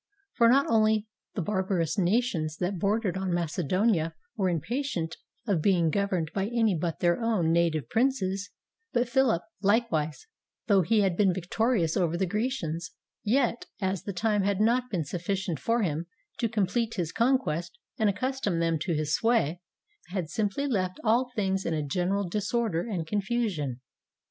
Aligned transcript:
For 0.33 0.49
not 0.49 0.65
only 0.67 1.05
the 1.35 1.43
barbarous 1.43 1.95
nations 1.99 2.57
that 2.57 2.79
bordered 2.79 3.15
on 3.17 3.31
Mace 3.31 3.59
donia 3.61 4.13
were 4.35 4.49
impatient 4.49 5.15
of 5.45 5.61
being 5.61 5.91
governed 5.91 6.31
by 6.33 6.47
any 6.47 6.75
but 6.75 7.01
their 7.01 7.21
own 7.21 7.51
native 7.53 7.87
princes; 7.87 8.49
but 8.93 9.07
Philip 9.07 9.43
likewise, 9.61 10.25
though 10.65 10.81
he 10.81 11.01
had 11.01 11.15
been 11.15 11.31
victorious 11.35 11.95
over 11.95 12.17
the 12.17 12.25
Grecians, 12.25 12.93
yet, 13.23 13.67
as 13.79 14.01
the 14.01 14.11
time 14.11 14.41
had 14.41 14.59
not 14.59 14.89
been 14.89 15.05
sufficient 15.05 15.59
for 15.59 15.83
him 15.83 16.07
to 16.39 16.49
complete 16.49 16.95
his 16.95 17.11
con 17.11 17.37
quest 17.37 17.77
and 17.99 18.09
accustom 18.09 18.57
them 18.57 18.79
to 18.79 18.95
his 18.95 19.13
sway, 19.13 19.61
had 20.07 20.31
simply 20.31 20.65
left 20.65 20.99
all 21.03 21.29
things 21.35 21.63
in 21.63 21.75
a 21.75 21.85
general 21.85 22.27
disorder 22.27 22.87
and 22.87 23.05
confusion. 23.05 23.81